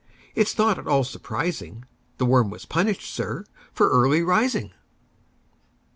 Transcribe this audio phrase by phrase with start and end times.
[0.33, 1.85] —it 's not at all surprising;
[2.17, 4.71] The worm was punished, sir, for early rising!"